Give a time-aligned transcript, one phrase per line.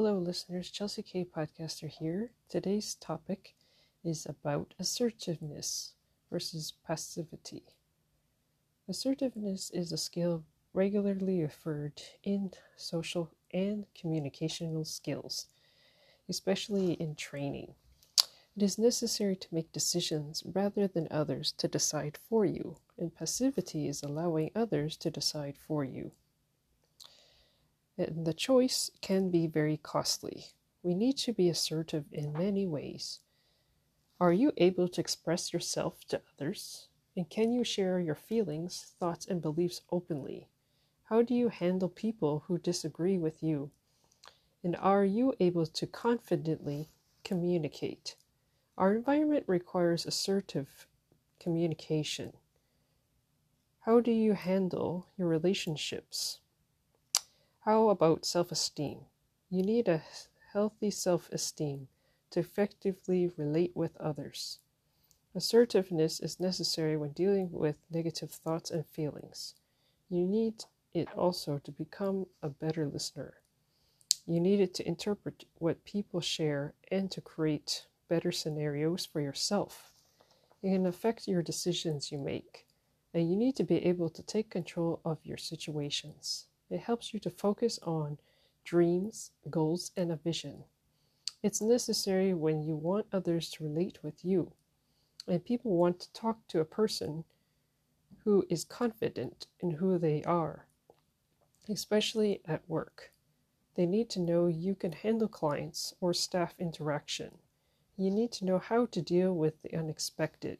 [0.00, 0.70] Hello, listeners.
[0.70, 1.24] Chelsea K.
[1.24, 2.30] Podcaster here.
[2.48, 3.56] Today's topic
[4.04, 5.94] is about assertiveness
[6.30, 7.64] versus passivity.
[8.88, 15.46] Assertiveness is a skill regularly referred in social and communicational skills,
[16.28, 17.74] especially in training.
[18.56, 23.88] It is necessary to make decisions rather than others to decide for you, and passivity
[23.88, 26.12] is allowing others to decide for you
[27.98, 30.46] and the choice can be very costly.
[30.82, 33.20] We need to be assertive in many ways.
[34.20, 36.88] Are you able to express yourself to others?
[37.16, 40.48] And can you share your feelings, thoughts, and beliefs openly?
[41.04, 43.70] How do you handle people who disagree with you?
[44.62, 46.90] And are you able to confidently
[47.24, 48.16] communicate?
[48.76, 50.86] Our environment requires assertive
[51.40, 52.34] communication.
[53.80, 56.40] How do you handle your relationships?
[57.68, 59.00] How about self esteem?
[59.50, 60.02] You need a
[60.54, 61.88] healthy self esteem
[62.30, 64.60] to effectively relate with others.
[65.34, 69.54] Assertiveness is necessary when dealing with negative thoughts and feelings.
[70.08, 73.34] You need it also to become a better listener.
[74.26, 79.92] You need it to interpret what people share and to create better scenarios for yourself.
[80.62, 82.66] It can affect your decisions you make,
[83.12, 86.46] and you need to be able to take control of your situations.
[86.70, 88.18] It helps you to focus on
[88.64, 90.64] dreams, goals, and a vision.
[91.42, 94.52] It's necessary when you want others to relate with you,
[95.26, 97.24] and people want to talk to a person
[98.24, 100.66] who is confident in who they are,
[101.68, 103.12] especially at work.
[103.74, 107.38] They need to know you can handle clients or staff interaction.
[107.96, 110.58] You need to know how to deal with the unexpected,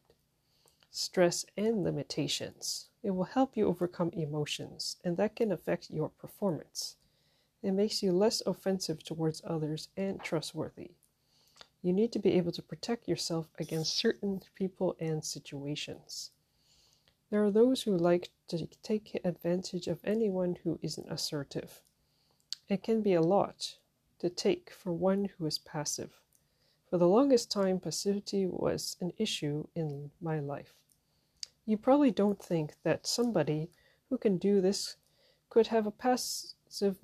[0.91, 2.88] stress, and limitations.
[3.02, 6.96] It will help you overcome emotions, and that can affect your performance.
[7.62, 10.92] It makes you less offensive towards others and trustworthy.
[11.82, 16.32] You need to be able to protect yourself against certain people and situations.
[17.31, 21.82] There are those who like to take advantage of anyone who isn't assertive.
[22.69, 23.76] It can be a lot
[24.19, 26.20] to take for one who is passive.
[26.88, 30.75] For the longest time, passivity was an issue in my life.
[31.69, 33.69] You probably don't think that somebody
[34.09, 34.97] who can do this
[35.51, 36.97] could have a passive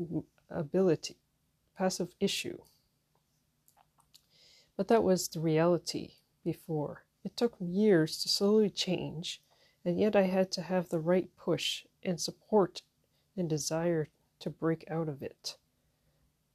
[0.49, 1.19] ability,
[1.77, 2.57] passive issue.
[4.75, 7.05] But that was the reality before.
[7.25, 9.43] It took years to slowly change,
[9.85, 12.81] and yet I had to have the right push and support
[13.37, 14.09] and desire
[14.41, 15.59] to break out of it.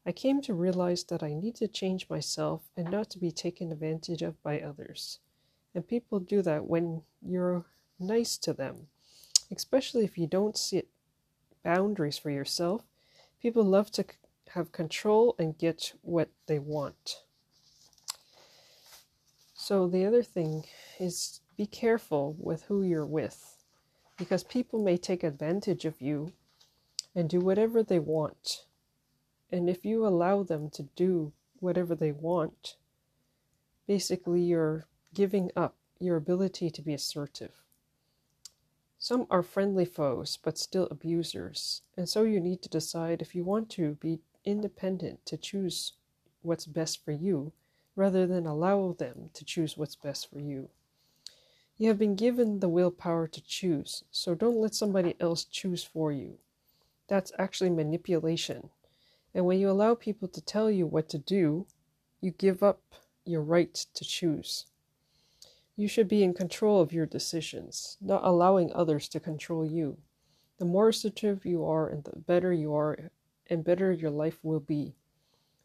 [0.03, 3.71] I came to realize that I need to change myself and not to be taken
[3.71, 5.19] advantage of by others.
[5.75, 7.65] And people do that when you're
[7.99, 8.87] nice to them,
[9.51, 10.85] especially if you don't set
[11.63, 12.83] boundaries for yourself.
[13.41, 14.05] People love to
[14.49, 17.23] have control and get what they want.
[19.53, 20.65] So, the other thing
[20.99, 23.57] is be careful with who you're with
[24.17, 26.33] because people may take advantage of you
[27.15, 28.65] and do whatever they want.
[29.51, 32.75] And if you allow them to do whatever they want,
[33.87, 37.51] basically you're giving up your ability to be assertive.
[39.01, 43.45] Some are friendly foes, but still abusers, and so you need to decide if you
[43.45, 45.93] want to be independent to choose
[46.41, 47.53] what's best for you
[47.95, 50.67] rather than allow them to choose what's best for you.
[51.77, 56.11] You have been given the willpower to choose, so don't let somebody else choose for
[56.11, 56.37] you.
[57.07, 58.69] That's actually manipulation.
[59.33, 61.65] And when you allow people to tell you what to do,
[62.19, 62.81] you give up
[63.23, 64.65] your right to choose.
[65.79, 69.97] You should be in control of your decisions, not allowing others to control you.
[70.57, 73.11] The more assertive you are, and the better you are,
[73.47, 74.97] and better your life will be.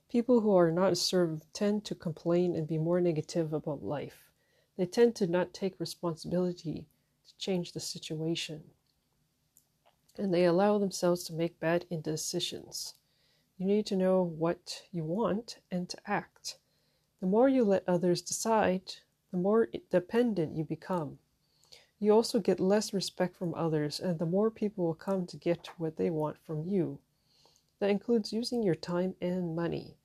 [0.08, 4.30] People who are not assertive tend to complain and be more negative about life.
[4.76, 6.86] They tend to not take responsibility
[7.26, 8.62] to change the situation.
[10.16, 12.94] And they allow themselves to make bad decisions.
[13.58, 16.58] You need to know what you want and to act.
[17.20, 18.94] The more you let others decide,
[19.34, 21.18] the more dependent you become.
[21.98, 25.70] You also get less respect from others, and the more people will come to get
[25.76, 27.00] what they want from you.
[27.80, 29.96] That includes using your time and money.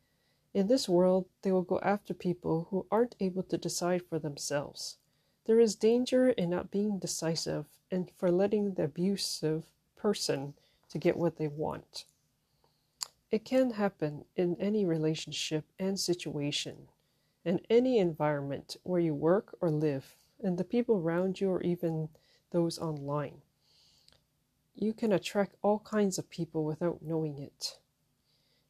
[0.55, 4.97] In this world, they will go after people who aren't able to decide for themselves.
[5.45, 9.65] There is danger in not being decisive and for letting the abusive
[9.95, 10.55] person
[10.89, 12.05] to get what they want.
[13.29, 16.87] It can happen in any relationship and situation
[17.45, 22.09] in any environment where you work or live, and the people around you, or even
[22.51, 23.41] those online.
[24.75, 27.79] You can attract all kinds of people without knowing it.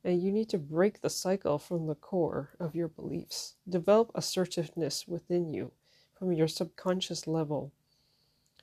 [0.04, 3.56] And you need to break the cycle from the core of your beliefs.
[3.68, 5.72] Develop assertiveness within you
[6.18, 7.72] from your subconscious level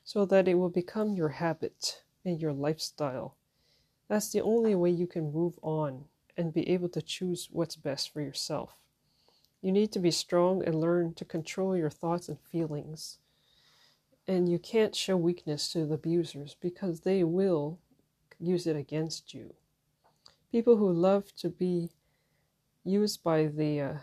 [0.02, 3.36] so that it will become your habit and your lifestyle.
[4.08, 6.04] That's the only way you can move on
[6.36, 8.78] and be able to choose what's best for yourself.
[9.62, 13.18] You need to be strong and learn to control your thoughts and feelings.
[14.28, 17.78] And you can't show weakness to the abusers because they will
[18.38, 19.54] use it against you.
[20.50, 21.90] People who love to be
[22.84, 23.94] used by the uh,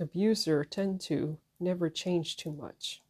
[0.00, 3.02] abuser tend to never change too much.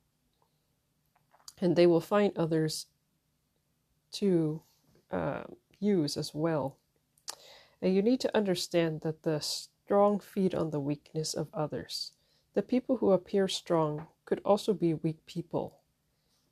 [1.61, 2.87] And they will find others
[4.13, 4.63] to
[5.11, 5.45] uh,
[5.81, 6.77] use as well.
[7.81, 9.41] And you need to understand that the
[9.89, 12.13] strong feed on the weakness of others.
[12.53, 15.79] The people who appear strong could also be weak people,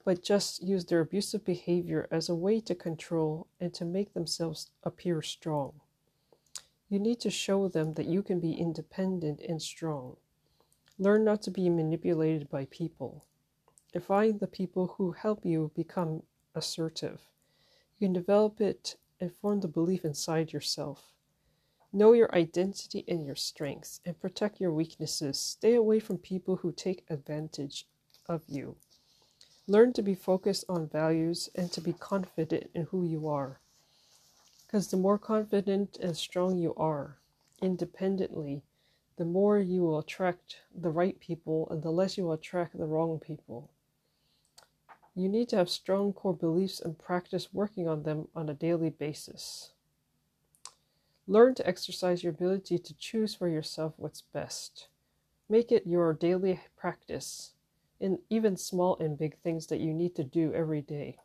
[0.06, 4.70] but just use their abusive behavior as a way to control and to make themselves
[4.84, 5.74] appear strong.
[6.88, 10.16] You need to show them that you can be independent and strong.
[10.98, 13.26] Learn not to be manipulated by people.
[14.00, 16.22] Find the people who help you become
[16.54, 17.20] assertive.
[17.98, 21.12] You can develop it and form the belief inside yourself.
[21.96, 25.40] Know your identity and your strengths and protect your weaknesses.
[25.40, 27.86] Stay away from people who take advantage
[28.28, 28.76] of you.
[29.66, 33.60] Learn to be focused on values and to be confident in who you are.
[34.66, 37.16] Because the more confident and strong you are,
[37.62, 38.60] independently,
[39.16, 42.84] the more you will attract the right people and the less you will attract the
[42.84, 43.70] wrong people.
[45.14, 48.90] You need to have strong core beliefs and practice working on them on a daily
[48.90, 49.70] basis.
[51.26, 54.88] Learn to exercise your ability to choose for yourself what's best.
[55.48, 57.52] Make it your daily practice
[58.00, 61.18] in even small and big things that you need to do every day.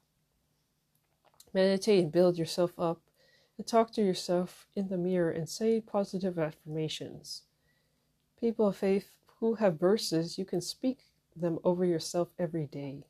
[1.54, 3.02] Meditate and build yourself up
[3.58, 7.44] and talk to yourself in the mirror and say positive affirmations.
[8.40, 11.00] People of faith who have verses, you can speak
[11.36, 13.04] them over yourself every day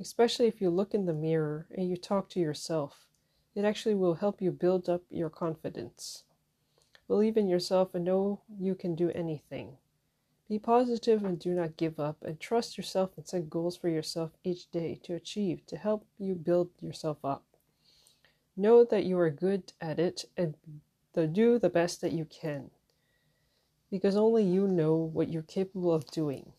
[0.00, 3.06] especially if you look in the mirror and you talk to yourself.
[3.54, 6.24] It actually will help you build up your confidence.
[7.08, 9.76] Believe in yourself and know you can do anything.
[10.48, 14.30] Be positive and do not give up, and trust yourself and set goals for yourself
[14.42, 17.44] each day to achieve to help you build yourself up.
[18.56, 20.54] Know that you are good at it and
[21.14, 22.70] do the best that you can
[23.90, 26.52] because only you know what you're capable of doing.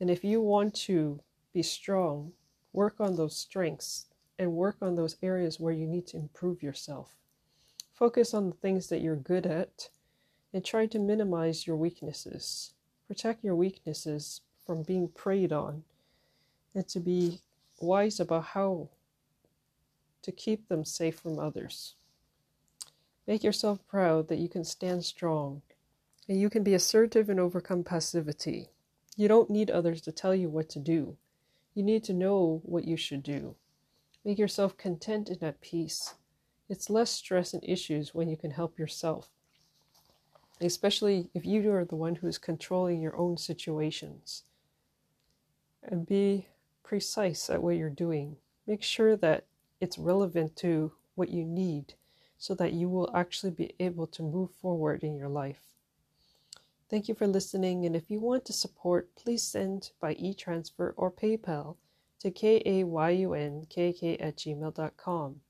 [0.00, 1.20] And if you want to
[1.52, 2.32] be strong,
[2.72, 4.06] Work on those strengths
[4.38, 7.16] and work on those areas where you need to improve yourself.
[7.92, 9.88] Focus on the things that you're good at
[10.52, 12.72] and try to minimize your weaknesses.
[13.06, 15.84] Protect your weaknesses from being preyed on
[16.74, 17.40] and to be
[17.80, 18.88] wise about how
[20.22, 21.94] to keep them safe from others.
[23.26, 25.62] Make yourself proud that you can stand strong
[26.28, 28.68] and you can be assertive and overcome passivity.
[29.16, 31.16] You don't need others to tell you what to do.
[31.74, 33.56] You need to know what you should do.
[34.24, 36.14] Make yourself content and at peace.
[36.68, 39.28] It's less stress and issues when you can help yourself,
[40.60, 44.44] especially if you are the one who is controlling your own situations.
[45.82, 46.46] And be
[46.84, 48.36] precise at what you're doing.
[48.66, 49.44] Make sure that
[49.80, 51.94] it's relevant to what you need
[52.38, 55.60] so that you will actually be able to move forward in your life.
[56.88, 61.10] Thank you for listening, and if you want to support, please send by e-transfer or
[61.10, 61.76] PayPal
[62.22, 65.40] to k-a-y-u-n-k-k at gmail.com.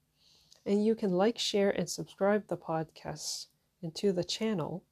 [0.65, 3.49] And you can like, share, and subscribe the podcast
[3.83, 4.83] and to the channel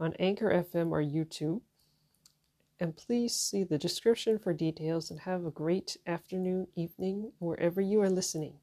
[0.00, 1.60] on Anchor FM or YouTube.
[2.80, 8.02] And please see the description for details and have a great afternoon, evening, wherever you
[8.02, 8.54] are listening.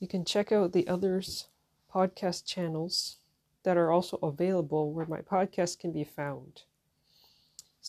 [0.00, 1.46] You can check out the others
[1.94, 3.18] podcast channels
[3.62, 6.62] that are also available where my podcast can be found.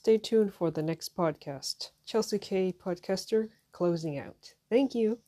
[0.02, 1.90] Stay tuned for the next podcast.
[2.06, 2.72] Chelsea K.
[2.72, 4.54] Podcaster closing out.
[4.70, 5.20] Thank you.